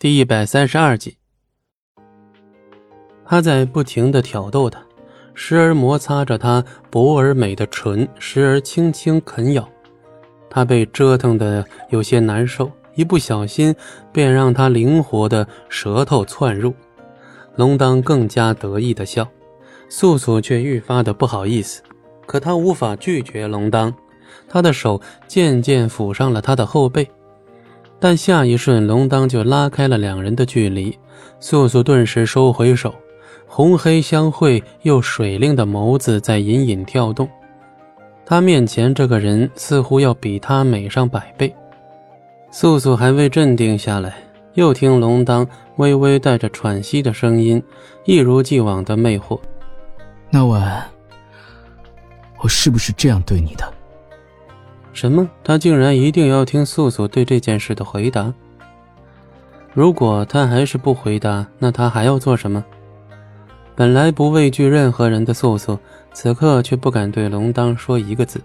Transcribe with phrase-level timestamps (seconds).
[0.00, 1.18] 第一百三十二集，
[3.22, 4.80] 他在不停的挑逗她，
[5.34, 9.68] 时而摩擦着她薄而美的唇，时而轻轻啃咬。
[10.48, 13.76] 他被折腾的有些难受，一不小心
[14.10, 16.72] 便让他灵活的舌头窜入。
[17.56, 19.28] 龙当更加得意的笑，
[19.90, 21.82] 素素却愈发的不好意思，
[22.24, 23.94] 可他无法拒绝龙当，
[24.48, 24.98] 他的手
[25.28, 27.06] 渐渐抚上了他的后背。
[28.00, 30.98] 但下一瞬，龙当就拉开了两人的距离。
[31.38, 32.94] 素素顿时收回手，
[33.46, 37.28] 红黑相会又水灵的眸子在隐隐跳动。
[38.24, 41.54] 他面前这个人似乎要比他美上百倍。
[42.50, 44.16] 素素还未镇定下来，
[44.54, 47.62] 又听龙当微微带着喘息的声音，
[48.04, 49.38] 一如既往的魅惑
[50.30, 50.88] ：“那晚，
[52.38, 53.72] 我是不是这样对你的？”
[54.92, 55.28] 什么？
[55.44, 58.32] 他竟然一定要听素素对这件事的回答？
[59.72, 62.64] 如果他还是不回答，那他还要做什么？
[63.76, 65.78] 本来不畏惧任何人的素素，
[66.12, 68.40] 此刻却不敢对龙当说一个字。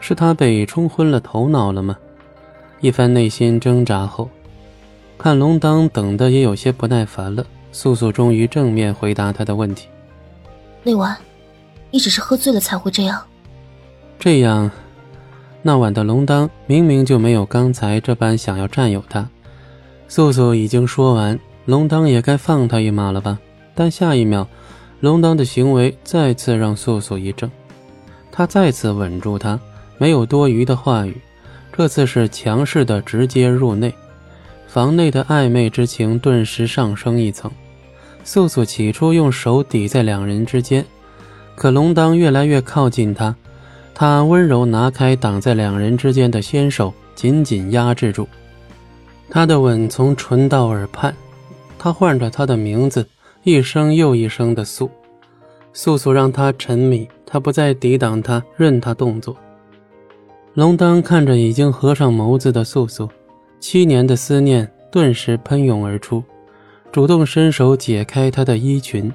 [0.00, 1.96] 是他被冲昏了头脑了吗？
[2.80, 4.28] 一番内心挣扎后，
[5.16, 9.88] 看龙当等的也有些不耐烦了，素素终于正面回答他的问题
[10.82, 11.16] ：“那晚，
[11.90, 13.22] 你只是喝醉了才会这样。”
[14.18, 14.70] 这样。
[15.62, 19.28] 那晚的龙当明明就没有刚才这般想要占有他。
[20.06, 23.38] 素素已经说完，龙当也该放他一马了吧？
[23.74, 24.46] 但下一秒，
[25.00, 27.50] 龙当的行为再次让素素一怔。
[28.30, 29.58] 他再次稳住她，
[29.98, 31.20] 没有多余的话语，
[31.72, 33.92] 这次是强势的直接入内。
[34.66, 37.50] 房内的暧昧之情顿时上升一层。
[38.22, 40.84] 素素起初用手抵在两人之间，
[41.56, 43.34] 可龙当越来越靠近她。
[44.00, 48.28] 他温柔拿开挡在两人之间的纤手，紧紧压制住。
[49.28, 51.12] 他的吻从唇到耳畔，
[51.76, 53.04] 他唤着她的名字，
[53.42, 54.88] 一声又一声的诉。
[55.72, 59.36] 素素让他沉迷，他不再抵挡他，任他动作。
[60.54, 63.08] 龙当看着已经合上眸子的素素，
[63.58, 66.22] 七年的思念顿时喷涌而出，
[66.92, 69.12] 主动伸手解开她的衣裙。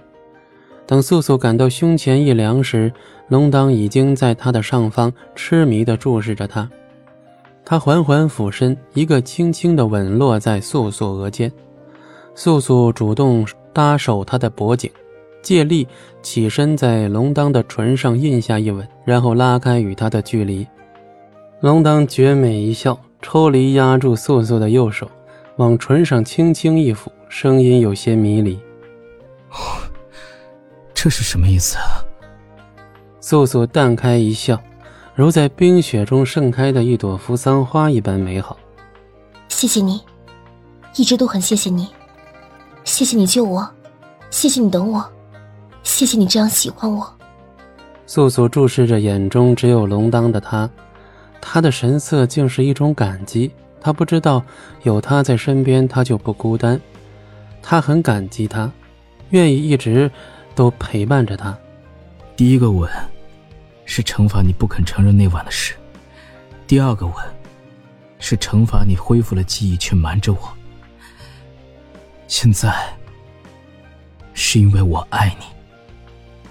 [0.85, 2.91] 等素素感到胸前一凉时，
[3.29, 6.69] 龙当已经在她的上方痴迷地注视着她。
[7.65, 11.49] 他缓缓俯身，一个轻轻的吻落在素素额间。
[12.35, 14.91] 素素主动搭手他的脖颈，
[15.41, 15.87] 借力
[16.21, 20.67] 起身，在龙当的唇上印下一吻，然后拉开与他的距离。
[21.61, 25.09] 龙当绝美一笑，抽离压住素素的右手，
[25.55, 28.59] 往唇上轻轻一抚，声音有些迷离。
[31.03, 31.99] 这是什么意思啊？
[33.19, 34.57] 素素淡开一笑，
[35.13, 38.57] 如在冰雪中盛开的一朵扶桑花一般美好。
[39.49, 40.01] 谢谢你，
[40.95, 41.89] 一直都很谢谢你，
[42.85, 43.69] 谢谢你救我，
[44.31, 45.05] 谢谢你等我，
[45.83, 47.13] 谢谢你这样喜欢我。
[48.05, 50.69] 素素注视着眼中只有龙当的他，
[51.41, 53.51] 他的神色竟是一种感激。
[53.81, 54.41] 他不知道
[54.83, 56.79] 有他在身边，他就不孤单。
[57.61, 58.71] 他很感激他，
[59.31, 60.09] 愿意一直。
[60.55, 61.57] 都陪伴着他。
[62.35, 62.89] 第一个吻，
[63.85, 65.73] 是惩罚你不肯承认那晚的事；
[66.65, 67.15] 第二个吻，
[68.19, 70.39] 是惩罚你恢复了记忆却瞒着我。
[72.27, 72.73] 现在，
[74.33, 75.45] 是因为我爱你。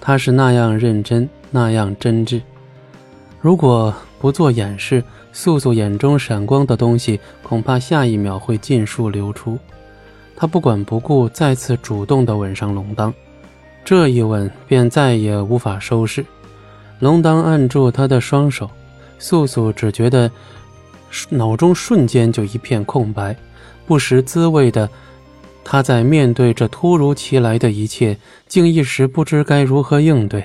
[0.01, 2.41] 他是那样认真，那样真挚。
[3.41, 5.03] 如果不做掩饰，
[5.33, 9.59] 素素眼中闪光的东西，恐怕下一秒会尽数流出。
[10.37, 13.13] 他不管不顾，再次主动的吻上龙当。
[13.85, 16.25] 这一吻便再也无法收拾。
[17.01, 18.71] 龙当按住他的双手，
[19.19, 20.31] 素素只觉得
[21.29, 23.37] 脑中瞬间就一片空白，
[23.87, 24.89] 不识滋味的
[25.65, 28.17] 他在面对这突如其来的一切，
[28.47, 30.45] 竟一时不知该如何应对，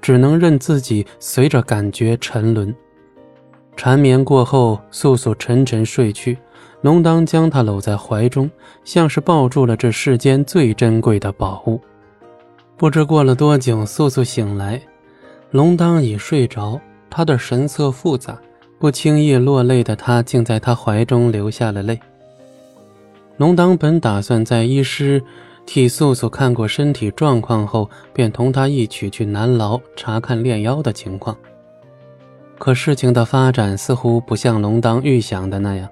[0.00, 2.74] 只能任自己随着感觉沉沦。
[3.76, 6.38] 缠绵过后，素素沉沉睡去，
[6.82, 8.50] 龙当将她搂在怀中，
[8.84, 11.80] 像是抱住了这世间最珍贵的宝物。
[12.76, 14.82] 不知过了多久，素素醒来，
[15.52, 16.80] 龙当已睡着。
[17.08, 18.36] 他的神色复杂，
[18.80, 21.98] 不轻易落泪的他，竟在他怀中流下了泪。
[23.36, 25.22] 龙当本打算在医师
[25.64, 31.36] 替素素看过身体状况后，便同他一起去南牢查看炼妖的情况。
[32.58, 35.88] 可事情的发展似乎不像龙当预想的那样，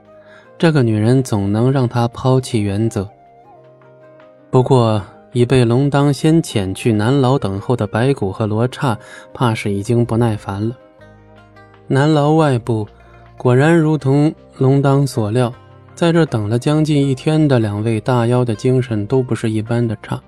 [0.59, 3.09] 这个女人总能让他抛弃原则。
[4.51, 5.01] 不过。
[5.33, 8.99] 已被龙当先遣去南牢等候的白骨和罗刹，
[9.33, 10.77] 怕是已经不耐烦了。
[11.87, 12.87] 南牢外部，
[13.37, 15.53] 果然如同龙当所料，
[15.95, 20.21] 在这等了将近一天的两位大妖的精神都不是一般的差。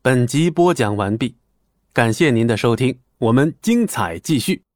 [0.00, 1.34] 本集播讲完毕，
[1.92, 4.67] 感谢您的收听，我们精彩继续。